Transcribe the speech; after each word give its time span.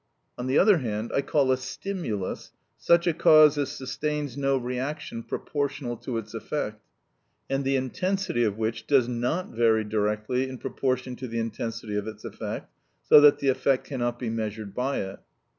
On 0.35 0.47
the 0.47 0.57
other 0.57 0.79
hand, 0.79 1.11
I 1.13 1.21
call 1.21 1.51
a 1.51 1.57
stimulus, 1.57 2.53
such 2.75 3.05
a 3.05 3.13
cause 3.13 3.55
as 3.59 3.69
sustains 3.69 4.35
no 4.35 4.57
reaction 4.57 5.21
proportional 5.21 5.95
to 5.97 6.17
its 6.17 6.33
effect, 6.33 6.83
and 7.51 7.63
the 7.63 7.75
intensity 7.75 8.43
of 8.43 8.57
which 8.57 8.87
does 8.87 9.07
not 9.07 9.49
vary 9.51 9.83
directly 9.83 10.49
in 10.49 10.57
proportion 10.57 11.15
to 11.17 11.27
the 11.27 11.37
intensity 11.37 11.95
of 11.97 12.07
its 12.07 12.25
effect, 12.25 12.73
so 13.03 13.21
that 13.21 13.37
the 13.37 13.49
effect 13.49 13.83
cannot 13.85 14.17
be 14.17 14.31
measured 14.31 14.73
by 14.73 15.01
it. 15.01 15.19